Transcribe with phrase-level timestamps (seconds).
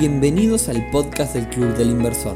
[0.00, 2.34] Bienvenidos al podcast del Club del Inversor,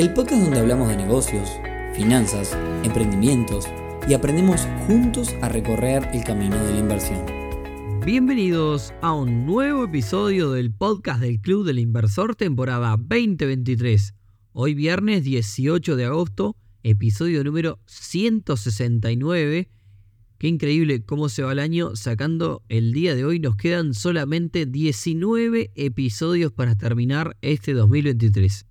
[0.00, 1.48] el podcast donde hablamos de negocios,
[1.94, 3.68] finanzas, emprendimientos
[4.08, 7.24] y aprendemos juntos a recorrer el camino de la inversión.
[8.04, 14.14] Bienvenidos a un nuevo episodio del podcast del Club del Inversor temporada 2023.
[14.50, 19.68] Hoy viernes 18 de agosto, episodio número 169
[20.40, 23.40] Qué increíble cómo se va el año sacando el día de hoy.
[23.40, 28.64] Nos quedan solamente 19 episodios para terminar este 2023.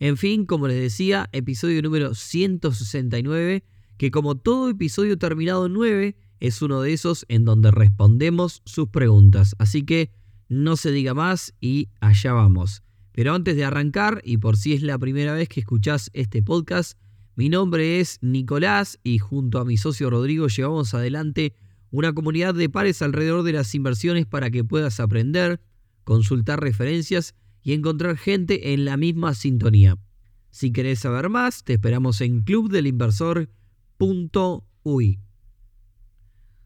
[0.00, 3.62] En fin, como les decía, episodio número 169,
[3.96, 8.88] que como todo episodio terminado en 9, es uno de esos en donde respondemos sus
[8.88, 9.54] preguntas.
[9.60, 10.10] Así que
[10.48, 12.82] no se diga más y allá vamos.
[13.12, 16.98] Pero antes de arrancar, y por si es la primera vez que escuchás este podcast,
[17.38, 21.54] mi nombre es Nicolás y junto a mi socio Rodrigo llevamos adelante
[21.92, 25.60] una comunidad de pares alrededor de las inversiones para que puedas aprender,
[26.02, 29.96] consultar referencias y encontrar gente en la misma sintonía.
[30.50, 35.20] Si querés saber más, te esperamos en clubdelinversor.ui.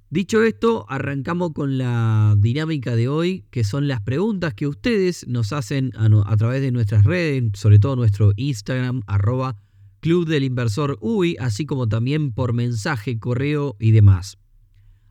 [0.08, 5.52] Dicho esto, arrancamos con la dinámica de hoy, que son las preguntas que ustedes nos
[5.52, 9.58] hacen a, través de nuestras redes, sobre todo nuestro Instagram, arroba
[10.02, 14.36] Club del Inversor UI, así como también por mensaje, correo y demás.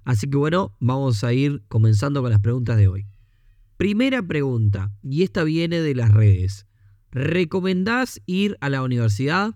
[0.03, 3.07] Así que bueno, vamos a ir comenzando con las preguntas de hoy.
[3.77, 6.67] Primera pregunta, y esta viene de las redes.
[7.09, 9.55] ¿Recomendás ir a la universidad?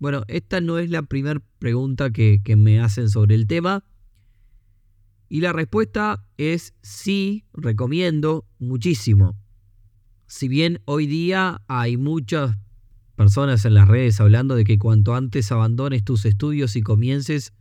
[0.00, 3.84] Bueno, esta no es la primera pregunta que, que me hacen sobre el tema.
[5.28, 9.36] Y la respuesta es sí, recomiendo muchísimo.
[10.26, 12.56] Si bien hoy día hay muchas
[13.14, 17.52] personas en las redes hablando de que cuanto antes abandones tus estudios y comiences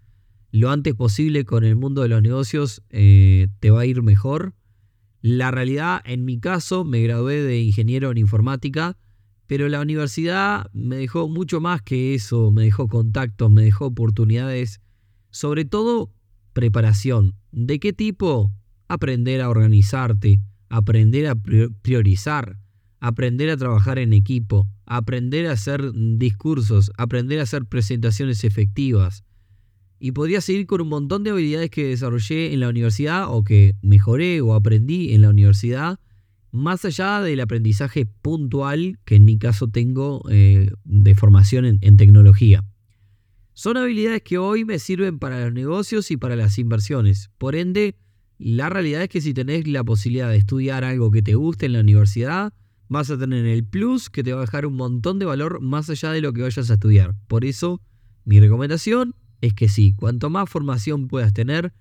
[0.52, 4.54] lo antes posible con el mundo de los negocios, eh, te va a ir mejor.
[5.22, 8.96] La realidad, en mi caso, me gradué de ingeniero en informática,
[9.48, 14.80] pero la universidad me dejó mucho más que eso, me dejó contactos, me dejó oportunidades,
[15.32, 16.12] sobre todo
[16.54, 17.34] preparación.
[17.52, 18.52] ¿De qué tipo?
[18.88, 20.40] Aprender a organizarte,
[20.70, 22.60] aprender a priorizar,
[23.04, 29.26] aprender a trabajar en equipo, aprender a hacer discursos, aprender a hacer presentaciones efectivas.
[30.00, 33.76] Y podría seguir con un montón de habilidades que desarrollé en la universidad o que
[33.82, 36.00] mejoré o aprendí en la universidad,
[36.54, 41.98] más allá del aprendizaje puntual que en mi caso tengo eh, de formación en, en
[41.98, 42.64] tecnología.
[43.52, 47.32] Son habilidades que hoy me sirven para los negocios y para las inversiones.
[47.38, 47.98] Por ende,
[48.38, 51.74] la realidad es que si tenés la posibilidad de estudiar algo que te guste en
[51.74, 52.54] la universidad,
[52.94, 55.90] vas a tener el plus que te va a dejar un montón de valor más
[55.90, 57.16] allá de lo que vayas a estudiar.
[57.28, 57.82] Por eso,
[58.24, 61.74] mi recomendación es que sí, cuanto más formación puedas tener,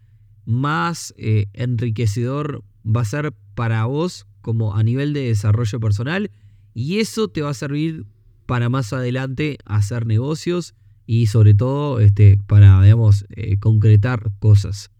[0.46, 6.30] más eh, enriquecedor va a ser para vos como a nivel de desarrollo personal
[6.72, 8.06] y eso te va a servir
[8.46, 10.74] para más adelante hacer negocios
[11.06, 14.90] y sobre todo este, para, digamos, eh, concretar cosas.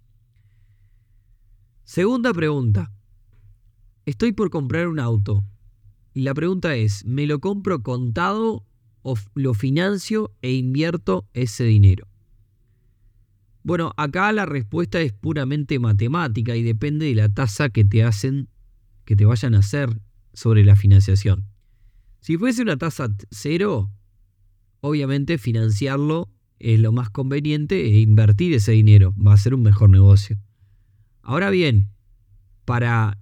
[1.84, 2.93] Segunda pregunta.
[4.05, 5.43] Estoy por comprar un auto.
[6.15, 8.67] Y la pregunta es, ¿me lo compro contado
[9.03, 12.06] o lo financio e invierto ese dinero?
[13.65, 18.49] Bueno, acá la respuesta es puramente matemática y depende de la tasa que te hacen,
[19.05, 20.01] que te vayan a hacer
[20.33, 21.45] sobre la financiación.
[22.21, 23.91] Si fuese una tasa cero,
[24.81, 26.28] obviamente financiarlo
[26.59, 30.39] es lo más conveniente e invertir ese dinero va a ser un mejor negocio.
[31.22, 31.89] Ahora bien,
[32.65, 33.19] para,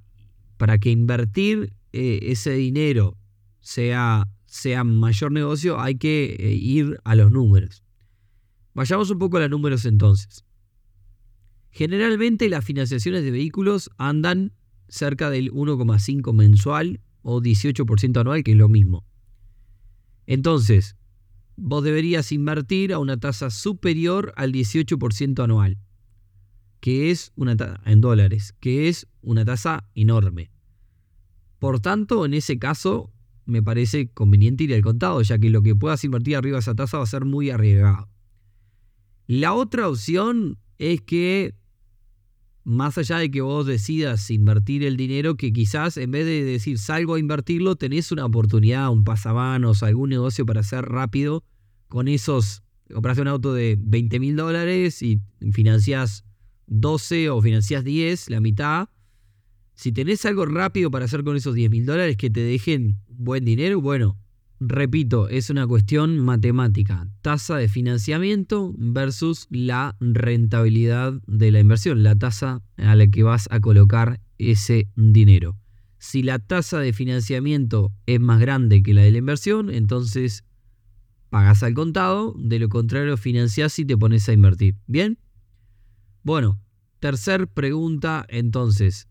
[0.56, 3.16] para que invertir eh, ese dinero
[3.60, 7.82] sea, sea mayor negocio, hay que eh, ir a los números.
[8.74, 10.44] Vayamos un poco a los números entonces.
[11.70, 14.52] Generalmente las financiaciones de vehículos andan
[14.88, 19.04] cerca del 1,5 mensual o 18% anual, que es lo mismo.
[20.26, 20.96] Entonces,
[21.56, 25.78] vos deberías invertir a una tasa superior al 18% anual,
[26.80, 30.50] que es una en dólares, que es una tasa enorme.
[31.60, 33.12] Por tanto, en ese caso,
[33.44, 36.74] me parece conveniente ir al contado, ya que lo que puedas invertir arriba de esa
[36.74, 38.08] tasa va a ser muy arriesgado.
[39.26, 41.54] La otra opción es que,
[42.64, 46.78] más allá de que vos decidas invertir el dinero, que quizás en vez de decir
[46.78, 51.44] salgo a invertirlo, tenés una oportunidad, un pasamanos, algún negocio para hacer rápido
[51.88, 52.62] con esos.
[52.90, 55.20] Compraste un auto de 20 mil dólares y
[55.52, 56.24] financiás
[56.68, 58.88] 12 o financiás 10, la mitad
[59.80, 63.46] si tenés algo rápido para hacer con esos 10 mil dólares que te dejen buen
[63.46, 64.18] dinero, bueno,
[64.60, 67.08] repito, es una cuestión matemática.
[67.22, 73.48] Tasa de financiamiento versus la rentabilidad de la inversión, la tasa a la que vas
[73.50, 75.56] a colocar ese dinero.
[75.96, 80.44] Si la tasa de financiamiento es más grande que la de la inversión, entonces
[81.30, 84.76] pagas al contado, de lo contrario financiás y te pones a invertir.
[84.86, 85.16] ¿Bien?
[86.22, 86.60] Bueno,
[86.98, 89.06] tercer pregunta entonces.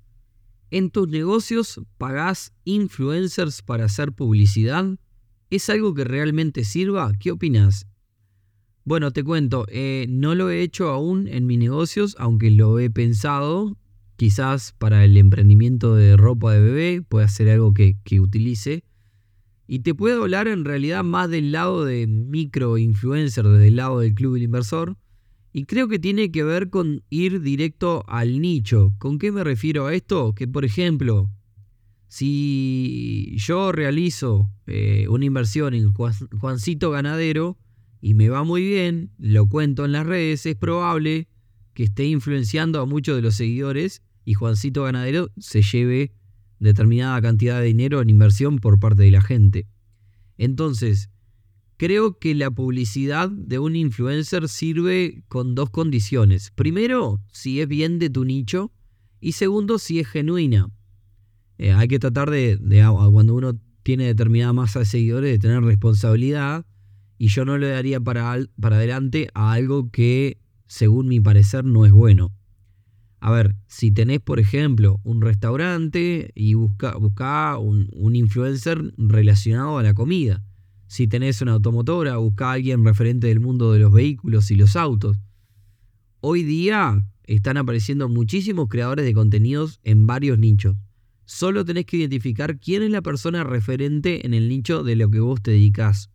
[0.71, 5.00] ¿En tus negocios pagás influencers para hacer publicidad?
[5.50, 7.12] ¿Es algo que realmente sirva?
[7.19, 7.88] ¿Qué opinas?
[8.86, 12.89] Bueno, te cuento, eh, no lo he hecho aún en mis negocios, aunque lo he
[12.92, 13.77] pensado.
[14.16, 18.83] Quizás para el emprendimiento de ropa de bebé pueda ser algo que, que utilice.
[19.65, 24.00] Y te puedo hablar en realidad más del lado de micro influencer, desde el lado
[24.01, 24.98] del club del inversor.
[25.51, 28.94] Y creo que tiene que ver con ir directo al nicho.
[29.00, 30.34] ¿Con qué me refiero a esto?
[30.36, 31.30] Que por ejemplo,
[32.07, 37.57] si yo realizo eh, una inversión en Juancito Ganadero,
[38.01, 41.28] y me va muy bien, lo cuento en las redes, es probable
[41.74, 46.13] que esté influenciando a muchos de los seguidores y Juancito Ganadero se lleve
[46.60, 49.68] determinada cantidad de dinero en inversión por parte de la gente.
[50.38, 51.10] Entonces,
[51.79, 56.51] creo que la publicidad de un influencer sirve con dos condiciones.
[56.51, 58.73] Primero, si es bien de tu nicho
[59.21, 60.69] y segundo, si es genuina.
[61.57, 62.59] Eh, hay que tratar de,
[63.13, 66.65] cuando uno tiene determinada masa de seguidores, de tener responsabilidad
[67.17, 70.37] y yo no le daría para, para adelante a algo que,
[70.67, 72.33] según mi parecer, no es bueno.
[73.21, 79.77] A ver, si tenés, por ejemplo, un restaurante y busca, busca un, un, influencer relacionado
[79.77, 80.43] a la comida.
[80.89, 84.75] Si tenés una automotora, busca a alguien referente del mundo de los vehículos y los
[84.75, 85.18] autos.
[86.19, 90.75] Hoy día están apareciendo muchísimos creadores de contenidos en varios nichos.
[91.25, 95.19] Solo tenés que identificar quién es la persona referente en el nicho de lo que
[95.19, 96.09] vos te dedicas.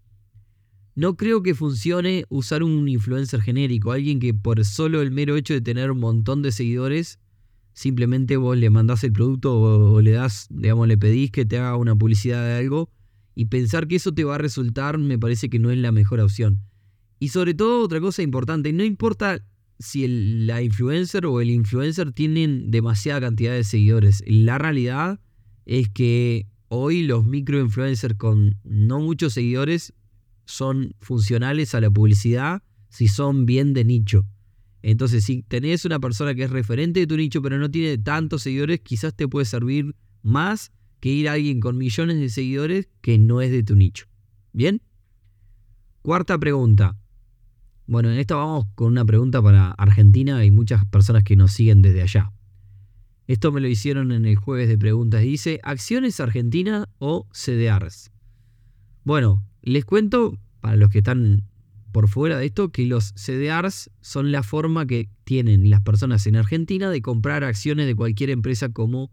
[0.96, 5.54] No creo que funcione usar un influencer genérico, alguien que por solo el mero hecho
[5.54, 7.20] de tener un montón de seguidores,
[7.74, 11.76] simplemente vos le mandás el producto o, le das, digamos, le pedís que te haga
[11.76, 12.90] una publicidad de algo
[13.34, 16.20] y pensar que eso te va a resultar me parece que no es la mejor
[16.20, 16.60] opción.
[17.18, 19.44] Y sobre todo otra cosa importante, no importa
[19.78, 20.06] si
[20.46, 25.20] la influencer o el influencer tienen demasiada cantidad de seguidores, la realidad
[25.66, 29.94] es que hoy los microinfluencers con no muchos seguidores
[30.44, 34.26] son funcionales a la publicidad si son bien de nicho.
[34.82, 38.42] Entonces, si tenés una persona que es referente de tu nicho, pero no tiene tantos
[38.42, 40.72] seguidores, quizás te puede servir más
[41.04, 44.06] que ir a alguien con millones de seguidores que no es de tu nicho.
[44.54, 44.80] ¿Bien?
[46.00, 46.96] Cuarta pregunta.
[47.86, 51.82] Bueno, en esta vamos con una pregunta para Argentina y muchas personas que nos siguen
[51.82, 52.32] desde allá.
[53.26, 55.20] Esto me lo hicieron en el jueves de preguntas.
[55.20, 58.10] Dice, ¿acciones Argentina o CDRs?
[59.04, 61.44] Bueno, les cuento, para los que están
[61.92, 66.36] por fuera de esto, que los CDRs son la forma que tienen las personas en
[66.36, 69.10] Argentina de comprar acciones de cualquier empresa como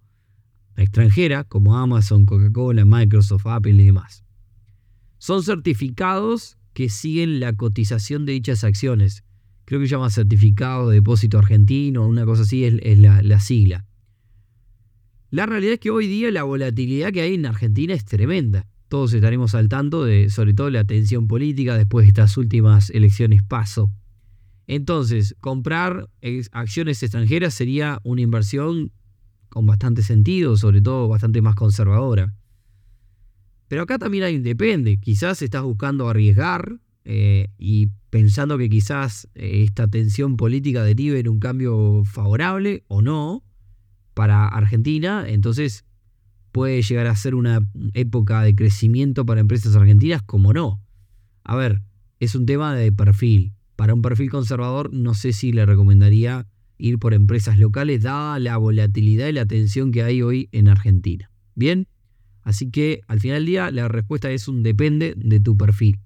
[0.75, 4.23] extranjera, como Amazon, Coca-Cola, Microsoft, Apple y demás.
[5.17, 9.23] Son certificados que siguen la cotización de dichas acciones.
[9.65, 13.85] Creo que se llama certificado de depósito argentino, una cosa así es, la, la sigla.
[15.29, 19.13] La realidad es que hoy día la volatilidad que hay en Argentina es tremenda todos
[19.13, 23.89] estaremos al tanto de, sobre todo, la tensión política después de estas últimas elecciones paso.
[24.67, 26.09] Entonces, comprar
[26.51, 28.91] acciones extranjeras sería una inversión
[29.51, 32.33] con bastante sentido, sobre todo bastante más conservadora.
[33.67, 34.97] Pero acá también hay depende.
[34.97, 41.27] Quizás estás buscando arriesgar eh, y pensando que quizás eh, esta tensión política derive en
[41.27, 43.43] un cambio favorable o no
[44.13, 45.25] para Argentina.
[45.27, 45.85] Entonces
[46.51, 50.81] puede llegar a ser una época de crecimiento para empresas argentinas, como no.
[51.43, 51.81] A ver,
[52.19, 53.53] es un tema de perfil.
[53.75, 56.47] Para un perfil conservador no sé si le recomendaría
[56.81, 61.31] ir por empresas locales, dada la volatilidad y la tensión que hay hoy en Argentina.
[61.55, 61.87] Bien,
[62.41, 65.99] así que al final del día la respuesta es un depende de tu perfil.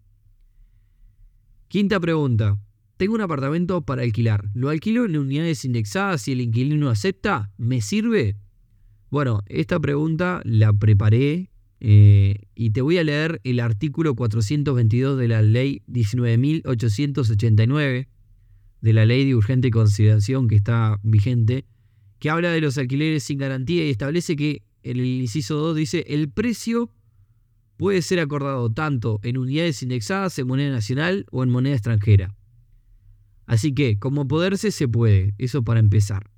[1.67, 2.59] Quinta pregunta.
[2.97, 4.49] Tengo un apartamento para alquilar.
[4.53, 7.51] ¿Lo alquilo en unidades indexadas si el inquilino acepta?
[7.57, 8.37] ¿Me sirve?
[9.09, 15.27] Bueno, esta pregunta la preparé eh, y te voy a leer el artículo 422 de
[15.27, 18.07] la ley 19.889,
[18.85, 21.65] de la ley de urgente consideración que está vigente,
[22.19, 26.05] que habla de los alquileres sin garantía y establece que en el inciso 2 dice
[26.07, 26.91] el precio
[27.77, 32.35] puede ser acordado tanto en unidades indexadas en moneda nacional o en moneda extranjera.
[33.47, 36.29] Así que, como poderse, se puede, eso para empezar.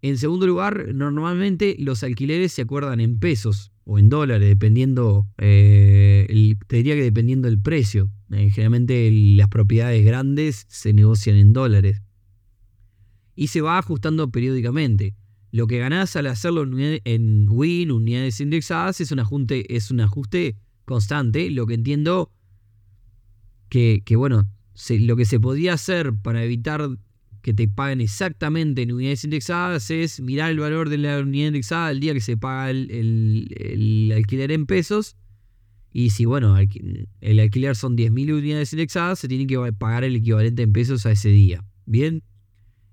[0.00, 6.54] En segundo lugar, normalmente los alquileres se acuerdan en pesos o en dólares, dependiendo, eh,
[6.66, 8.10] te diría que dependiendo del precio.
[8.30, 12.02] Eh, generalmente las propiedades grandes se negocian en dólares.
[13.34, 15.14] Y se va ajustando periódicamente.
[15.50, 20.56] lo que ganás al hacerlo en Win, unidades indexadas, es un ajuste, es un ajuste
[20.84, 21.50] constante.
[21.50, 22.30] Lo que entiendo
[23.70, 24.46] que, bueno,
[24.90, 26.90] lo que se podía hacer para evitar
[27.42, 31.90] que te paguen exactamente en unidades indexadas es mirar el valor de la unidad indexada
[31.90, 35.16] el día que se paga el, alquiler en pesos.
[35.92, 40.62] Y si, bueno, el alquiler son 10.000 unidades indexadas, se tiene que pagar el equivalente
[40.62, 41.64] en pesos a ese día.
[41.86, 42.22] Bien,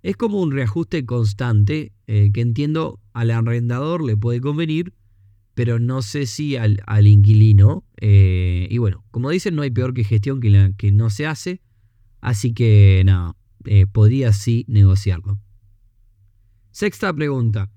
[0.01, 4.93] es como un reajuste constante eh, que entiendo al arrendador le puede convenir,
[5.55, 7.83] pero no sé si al, inquilino.
[7.99, 11.25] Eh, y bueno, como dicen, no hay peor que gestión que la que no se
[11.25, 11.61] hace.
[12.21, 13.35] Así que nada,
[13.65, 15.39] eh, podría sí negociarlo.
[16.71, 17.71] Sexta pregunta.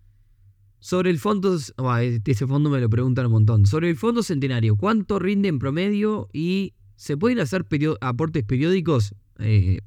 [0.80, 3.66] Sobre el fondo, este fondo me lo preguntan un montón.
[3.66, 7.66] Sobre el fondo centenario, ¿cuánto rinde en promedio y se pueden hacer
[8.00, 9.14] aportes periódicos?
[9.38, 9.80] Eh,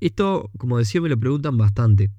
[0.00, 2.10] esto, como decía, me lo preguntan bastante.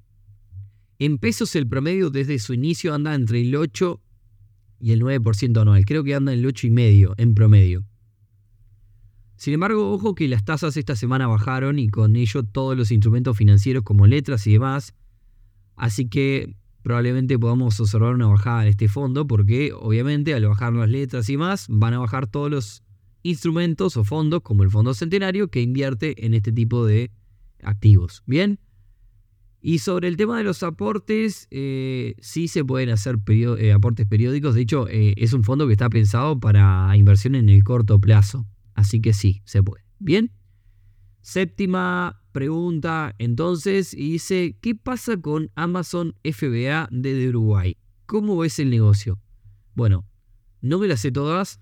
[0.98, 4.00] En pesos el promedio desde su inicio anda entre el 8
[4.80, 5.84] y el 9% anual.
[5.84, 7.84] Creo que anda en el 8,5% en promedio.
[9.38, 13.36] Sin embargo, ojo que las tasas esta semana bajaron y con ello todos los instrumentos
[13.36, 14.94] financieros como letras y demás.
[15.76, 20.88] Así que probablemente podamos observar una bajada en este fondo porque obviamente al bajar las
[20.88, 22.82] letras y más van a bajar todos los
[23.22, 27.12] instrumentos o fondos como el Fondo Centenario que invierte en este tipo de
[27.62, 28.24] activos.
[28.26, 28.58] Bien.
[29.60, 34.56] Y sobre el tema de los aportes, eh, sí se pueden hacer eh, aportes periódicos.
[34.56, 38.44] De hecho, eh, es un fondo que está pensado para inversión en el corto plazo.
[38.78, 39.82] Así que sí, se puede.
[39.98, 40.30] Bien.
[41.20, 47.76] Séptima pregunta entonces y dice, ¿qué pasa con Amazon FBA desde Uruguay?
[48.06, 49.18] ¿Cómo ves el negocio?
[49.74, 50.06] Bueno,
[50.60, 51.58] no me las sé todas.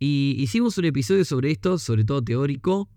[0.00, 2.90] Y hicimos un episodio sobre esto, sobre todo teórico,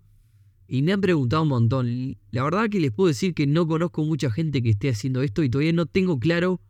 [0.66, 2.16] y me han preguntado un montón.
[2.32, 5.44] La verdad que les puedo decir que no conozco mucha gente que esté haciendo esto
[5.44, 6.60] y todavía no tengo claro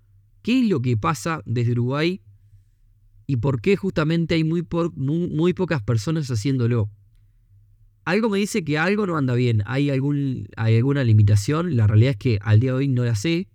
[0.42, 2.20] qué es lo que pasa desde Uruguay
[3.30, 6.90] y por qué justamente hay muy, muy, pocas personas haciéndolo.
[8.04, 12.10] Algo me dice que algo no anda bien, hay, algún, hay alguna limitación, la realidad
[12.10, 13.46] es que al día de hoy no la sé.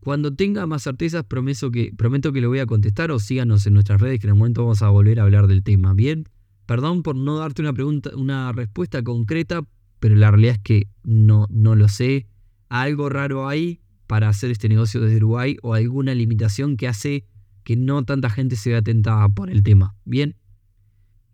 [0.00, 3.72] Cuando tenga más certezas prometo que, prometo que lo voy a contestar o síganos en
[3.72, 5.94] nuestras redes que en el momento vamos a volver a hablar del tema.
[5.94, 6.28] Bien,
[6.66, 9.62] perdón por no darte una, pregunta, una respuesta concreta,
[9.98, 12.26] pero la realidad es que no, no lo sé.
[12.68, 17.24] Algo raro hay para hacer este negocio desde Uruguay o alguna limitación que hace
[17.66, 19.96] que no tanta gente se vea tentada por el tema.
[20.04, 20.36] Bien.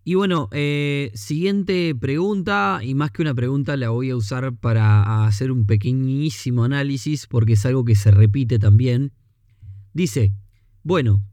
[0.03, 5.25] Y bueno, eh, siguiente pregunta, y más que una pregunta la voy a usar para
[5.27, 9.13] hacer un pequeñísimo análisis porque es algo que se repite también.
[9.93, 10.33] Dice,
[10.81, 11.23] bueno,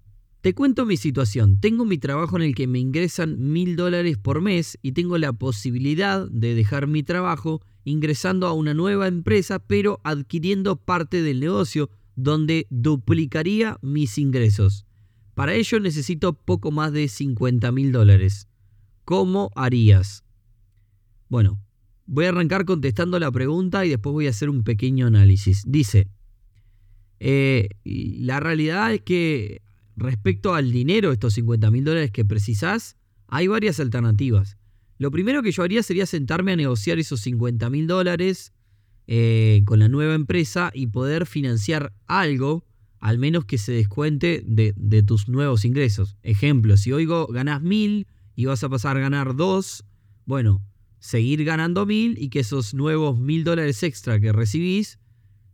[0.42, 1.58] te cuento mi situación.
[1.60, 5.32] Tengo mi trabajo en el que me ingresan mil dólares por mes y tengo la
[5.32, 11.88] posibilidad de dejar mi trabajo ingresando a una nueva empresa pero adquiriendo parte del negocio
[12.16, 14.84] donde duplicaría mis ingresos.
[15.40, 18.46] Para ello necesito poco más de 50 mil dólares.
[19.06, 20.22] ¿Cómo harías?
[21.30, 21.58] Bueno,
[22.04, 25.64] voy a arrancar contestando la pregunta y después voy a hacer un pequeño análisis.
[25.66, 26.08] Dice,
[27.20, 29.62] eh, la realidad es que
[29.96, 34.58] respecto al dinero, estos 50 mil dólares que precisás, hay varias alternativas.
[34.98, 38.52] Lo primero que yo haría sería sentarme a negociar esos 50 mil dólares
[39.06, 42.66] eh, con la nueva empresa y poder financiar algo
[43.00, 46.16] al menos que se descuente de, tus nuevos ingresos.
[46.22, 49.84] Ejemplo, si hoy ganas mil y vas a pasar a ganar dos,
[50.26, 50.62] bueno,
[50.98, 54.98] seguir ganando mil y que esos nuevos mil dólares extra que recibís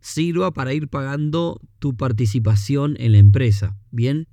[0.00, 3.78] sirva para ir pagando tu participación en la empresa.
[3.92, 4.26] Bien,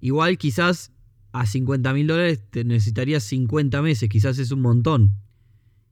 [0.00, 0.92] igual quizás
[1.32, 5.16] a 50 mil dólares te necesitarías 50 meses, quizás es un montón.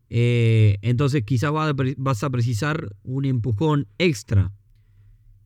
[0.09, 1.51] Eh, entonces quizás
[1.97, 4.53] vas a precisar un empujón extra.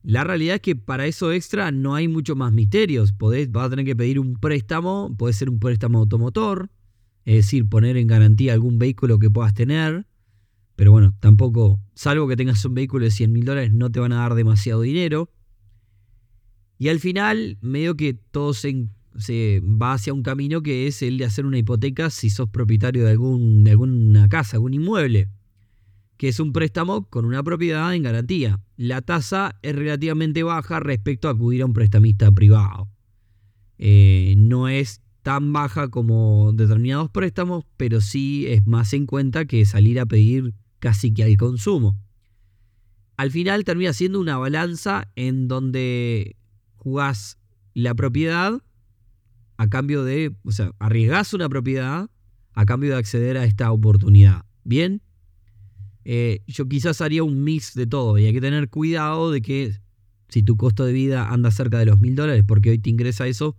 [0.03, 3.13] La realidad es que para eso extra no hay mucho más misterios.
[3.13, 6.71] Podés, vas a tener que pedir un préstamo, puede ser un préstamo automotor,
[7.25, 10.07] es decir, poner en garantía algún vehículo que puedas tener.
[10.77, 14.13] Pero bueno, tampoco, salvo que tengas un vehículo de 100 mil dólares, no te van
[14.13, 15.31] a dar demasiado dinero.
[16.79, 18.89] Y al final, medio que todo se,
[19.61, 23.11] va hacia un camino que es el de hacer una hipoteca si sos propietario de,
[23.11, 25.29] algún, de alguna casa, algún inmueble
[26.21, 28.61] que es un préstamo con una propiedad en garantía.
[28.77, 32.91] La tasa es relativamente baja respecto a acudir a un prestamista privado.
[33.79, 39.65] Eh, no es tan baja como determinados préstamos, pero sí es más en cuenta que
[39.65, 41.99] salir a pedir casi que al consumo.
[43.17, 46.37] Al final termina siendo una balanza en donde
[46.77, 47.39] jugás
[47.73, 48.63] la propiedad
[49.57, 52.11] a cambio de, o sea, arriesgás una propiedad
[52.53, 54.45] a cambio de acceder a esta oportunidad.
[54.65, 55.01] Bien,
[56.05, 59.75] eh, yo quizás haría un mix de todo y hay que tener cuidado de que
[60.29, 63.27] si tu costo de vida anda cerca de los mil dólares, porque hoy te ingresa
[63.27, 63.57] eso,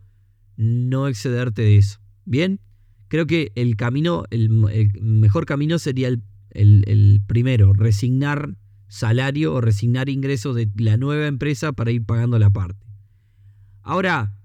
[0.56, 2.00] no excederte de eso.
[2.26, 2.60] Bien,
[3.10, 4.50] creo que el camino, el,
[5.02, 8.56] mejor camino sería el, el, primero, resignar
[8.88, 12.86] salario o resignar ingresos de la nueva empresa para ir pagando la parte.
[13.82, 14.38] Ahora,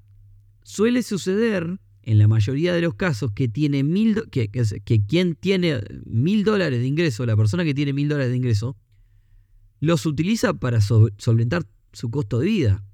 [0.62, 5.80] suele suceder en la mayoría de los casos que tiene mil que, que, quien tiene
[6.06, 8.76] mil dólares de ingreso, la persona que tiene mil dólares de ingreso,
[9.80, 12.84] los utiliza para solventar su costo de vida.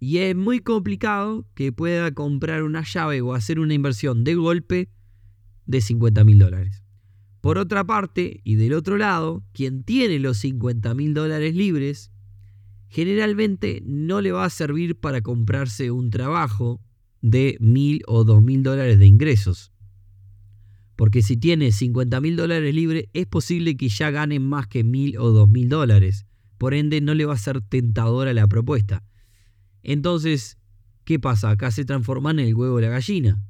[0.00, 4.90] Y es muy complicado que pueda comprar una llave o hacer una inversión de golpe
[5.64, 6.82] de 50 mil dólares.
[7.40, 12.10] Por otra parte, y del otro lado, quien tiene los 50 mil dólares libres,
[12.88, 16.80] generalmente no le va a servir para comprarse un trabajo
[17.26, 19.72] de mil o dos mil dólares de ingresos.
[20.94, 25.18] Porque si tiene 50 mil dólares libres, es posible que ya gane más que mil
[25.18, 26.24] o dos mil dólares.
[26.56, 29.02] Por ende, no le va a ser tentadora la propuesta.
[29.82, 30.56] Entonces,
[31.04, 31.50] ¿qué pasa?
[31.50, 33.42] Acá se transforman en el huevo y la gallina.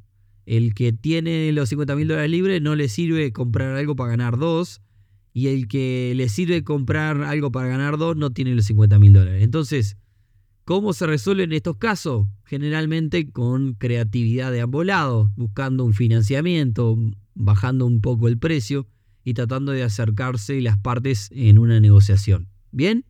[0.47, 4.39] El que tiene los 50 mil dólares libres no le sirve comprar algo para ganar
[4.39, 4.81] dos.
[5.35, 9.13] Y el que le sirve comprar algo para ganar dos no tiene los 50 mil
[9.13, 9.43] dólares.
[9.45, 9.99] Entonces,
[10.67, 12.27] ¿Cómo se resuelven estos casos?
[12.45, 16.99] Generalmente con creatividad de ambos lados, buscando un financiamiento,
[17.35, 18.89] bajando un poco el precio
[19.23, 22.49] y tratando de acercarse las partes en una negociación.
[22.73, 23.05] ¿Bien?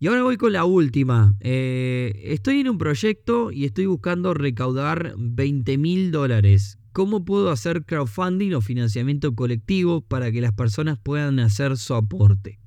[0.00, 1.36] Y ahora voy con la última.
[1.38, 6.80] Eh, estoy en un proyecto y estoy buscando recaudar 20 mil dólares.
[6.90, 12.58] ¿Cómo puedo hacer crowdfunding o financiamiento colectivo para que las personas puedan hacer su aporte?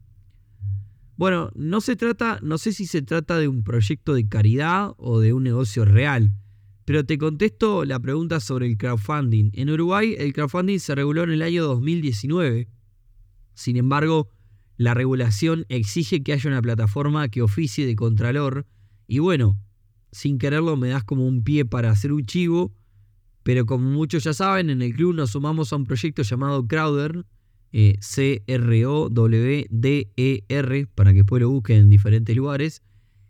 [1.19, 5.19] Bueno, no se trata, no sé si se trata de un proyecto de caridad o
[5.19, 6.31] de un negocio real,
[6.85, 9.51] pero te contesto la pregunta sobre el crowdfunding.
[9.51, 12.69] En Uruguay el crowdfunding se reguló en el año 2019.
[13.53, 14.29] Sin embargo,
[14.77, 18.65] la regulación exige que haya una plataforma que oficie de contralor
[19.05, 19.59] y bueno,
[20.13, 22.73] sin quererlo me das como un pie para hacer un chivo,
[23.43, 27.25] pero como muchos ya saben, en el club nos sumamos a un proyecto llamado Crowder,
[27.71, 28.47] eh, C-R-O-W-D-E-R,
[30.95, 32.83] para que después lo busquen en diferentes lugares,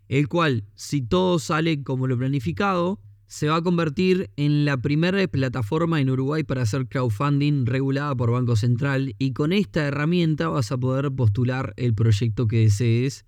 [0.07, 5.25] el cual, si todo sale como lo planificado, se va a convertir en la primera
[5.27, 10.71] plataforma en Uruguay para hacer crowdfunding regulada por Banco Central y con esta herramienta vas
[10.71, 13.25] a poder postular el proyecto que desees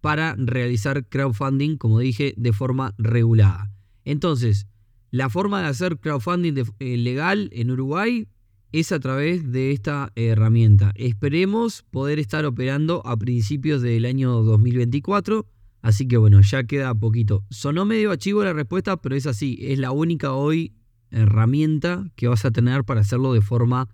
[0.00, 3.70] para realizar crowdfunding, como dije, de forma regulada.
[4.06, 4.66] Entonces,
[5.10, 8.26] la forma de hacer crowdfunding eh, legal en Uruguay
[8.72, 10.92] es a través de esta herramienta.
[10.96, 15.46] Esperemos poder estar operando a principios del año 2024.
[15.82, 17.44] Así que bueno, ya queda poquito.
[17.50, 19.58] Sonó medio archivo la respuesta, pero es así.
[19.60, 20.74] Es la única hoy
[21.10, 23.88] herramienta que vas a tener para hacerlo de forma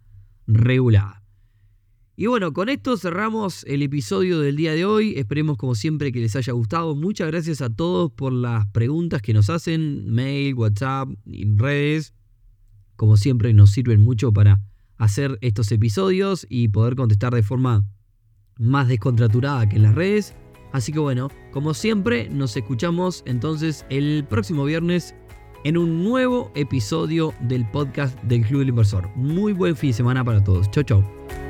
[0.46, 1.24] regulada.
[2.14, 5.14] Y bueno, con esto cerramos el episodio del día de hoy.
[5.16, 6.94] Esperemos como siempre que les haya gustado.
[6.94, 12.14] Muchas gracias a todos por las preguntas que nos hacen, mail, WhatsApp, redes.
[12.98, 14.60] Como siempre nos sirven mucho para
[14.96, 17.86] hacer estos episodios y poder contestar de forma
[18.58, 20.34] más descontraturada que en las redes.
[20.72, 25.14] Así que bueno, como siempre, nos escuchamos entonces el próximo viernes
[25.62, 29.08] en un nuevo episodio del podcast del Club del Inversor.
[29.14, 30.68] Muy buen fin de semana para todos.
[30.72, 31.47] Chau, chau.